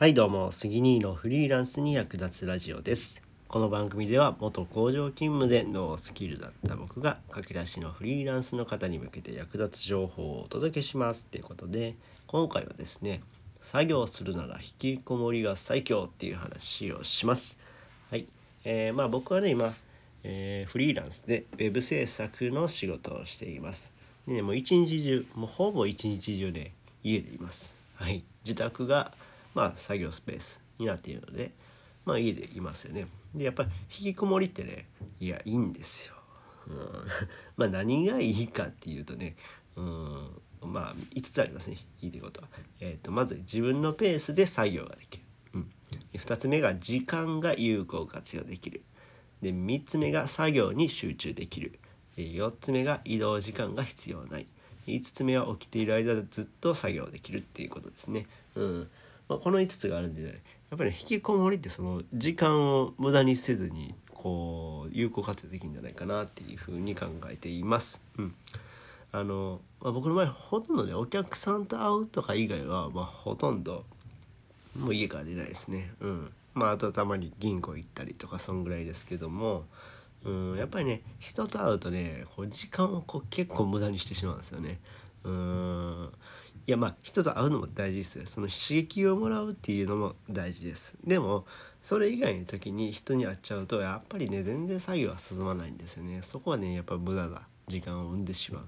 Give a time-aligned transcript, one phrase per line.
[0.00, 3.20] はいどうも杉兄のフリーランスに役立つラジオです。
[3.48, 11.96] この番組では元工場勤務でノースキルだった僕が駆け出しのフリーランスの方に向けて役立つ情報をお届けしますということで
[12.28, 13.20] 今回はですね
[13.60, 17.60] 作業するなら引きこもりが最強っていう話をします。
[18.10, 18.26] はい、
[18.64, 19.74] えー、まあ僕はね今、
[20.24, 23.92] えー、フリーランスで web 制作の仕事をしています。
[24.26, 26.72] でもう一日中もうほぼ一日中で
[27.04, 27.74] 家でいます。
[27.96, 28.24] はい。
[28.46, 29.12] 自宅が
[29.54, 31.52] まあ作業スペースになっているので
[32.04, 33.06] まあ家でいますよね。
[33.34, 34.88] でやっぱり引きこもりってね
[35.20, 36.14] いやいいんですよ、
[36.66, 36.76] うん、
[37.56, 39.36] まあ何がいいかっていうとね
[39.76, 40.42] うん。
[40.62, 42.48] まあ5つありますねいいということは、
[42.80, 45.24] えーと、まず自分のペースで作業ができる、
[45.54, 45.68] うん、
[46.14, 48.82] 2つ目が時間が有効活用できる。
[49.42, 51.78] で3つ目が作業に集中できる。
[52.16, 54.46] で4つ目が移動時間が必要ない。
[54.86, 58.26] 5つ目は起きている間ずっと作業できるっていうことですね。
[58.54, 58.90] うん、
[59.30, 68.02] まあ、この5つがあるんで、ね、やっぱり、引きこもりってその時間を無駄にせずにこう有効活用できるんじゃないかなっていうふうに考えています。
[68.18, 68.34] うん
[69.12, 73.84] あのまあ、僕の場合ほとんどねお客さんと会うとか以外は、まあ、ほとんど
[74.78, 75.92] もう家から出ないですね。
[76.00, 79.64] うん、まああとたまに銀行行ったりとかそんぐらいですけども、
[80.24, 84.80] うん、やっぱりね人と会うとねこう時間をこう結構無駄にしてしまうんですよね。
[85.24, 86.12] うん。
[86.66, 88.26] いやまあ人と会うのも大事ですよ。
[88.26, 90.94] その刺激をもらうっていうのも大事です。
[91.04, 91.46] でも
[91.82, 96.20] それ以外の時に人に会っちゃうとやっぱりね全然作業は進まないんですよね。
[96.22, 98.64] そこはねやっぱ無駄な時間を生んでしまう。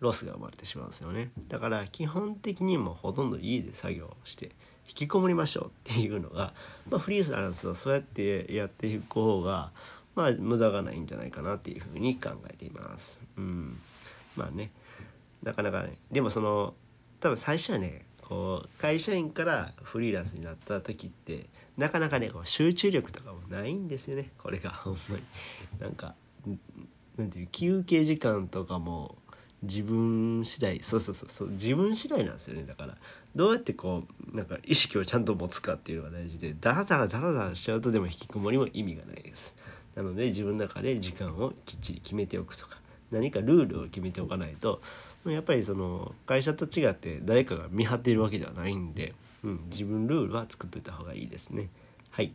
[0.00, 1.30] ロスが生まれてしまうんですよね。
[1.48, 4.46] だから基本的にもほとんど家で作業して
[4.88, 6.52] 引きこもりましょうっていうのが、
[6.90, 9.70] まあ、フリーランスはそうやってやっていく方が
[10.14, 13.20] まあ無駄がないんじゃないかなっていうふうに考えています。
[13.36, 13.78] うん、
[14.36, 14.70] まあね。
[15.42, 15.98] なかなかね。
[16.10, 16.74] でもその
[17.20, 24.30] 多分最初はねこう会社員からフリーランスになった時ってなかなかねこう集中力とかもないんですよね。
[24.38, 25.22] これがほんまに。
[25.80, 26.14] なんか
[27.16, 29.16] なんていう休憩時間とかも
[29.62, 32.64] 自分次第そうそうそうそう自分次第なんですよね。
[32.64, 32.96] だから
[33.34, 39.54] どうやってこうなんか意識をちゃんと持つかっていうのが大事でダラダラダラダラしちゃうとでも引きこもりも意味がないです。
[39.94, 42.78] なので自分の中で時間をきっちり決めておくとか
[43.10, 44.80] 何かルールを決めておかないと
[45.26, 51.68] やっぱりその会社と違って誰かが見張っているわけではないんで、うん、自分ルールは作っておいた方がいいですね。
[52.10, 52.26] はい。
[52.26, 52.30] っ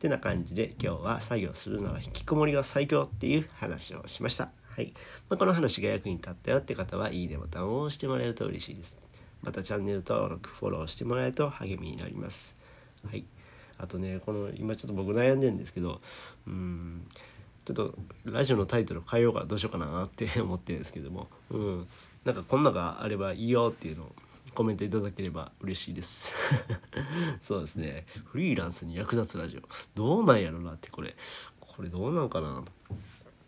[0.00, 4.50] てな感じで今日は作業するなら引きこもりが最強っていう話をしました。
[4.68, 4.92] はい。
[5.28, 8.96] まあ、この話が役に立ったよって方はいいねボタンを押してもらえると嬉しいです。
[9.42, 12.56] またチャンネル登録、フォローしてもらえると励みになります。
[13.08, 13.24] はい。
[13.78, 16.00] あとね、この今ちょっと僕悩んでるんですけど、
[16.46, 17.06] うん、
[17.64, 17.94] ちょっと
[18.24, 21.88] ラジオのタイトル変えようかどうしようかなって思ってるんですけども、うん、
[22.24, 24.12] なんかこんながあればいいよっていうのを
[24.54, 26.34] コメントいただければ嬉しいです。
[27.40, 28.06] そうですね。
[28.24, 29.62] フリーランスに役立つラジオ。
[29.94, 31.16] どうなんやろなってこれ。
[31.60, 32.64] これどうなんかな。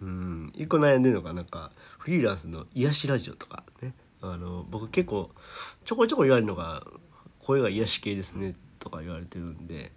[0.00, 0.52] うん。
[0.54, 3.94] 一個悩んでるのがなんかフリーランスの癒しラジオとかね。
[4.22, 5.30] あの僕結構
[5.84, 6.86] ちょこちょこ言われるのが
[7.40, 9.92] 声が癒し系ですねとか言われてるんで。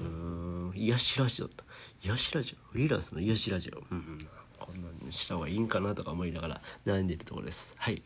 [0.00, 0.51] うん。
[0.74, 1.64] 癒しラジオと
[2.02, 2.72] 癒しラジオ？
[2.72, 4.28] フリーランスの癒しラジオうん、うん
[4.58, 7.74] こんなにした方がいいんかなとか思いながら悩んでいるところです。
[7.78, 8.00] はい、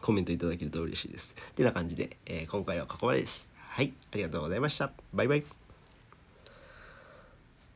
[0.00, 1.34] コメントいただけると嬉しいです。
[1.54, 3.46] てな感じで、えー、今回はここまでです。
[3.58, 4.90] はい、ありがとうございました。
[5.12, 5.57] バイバイ。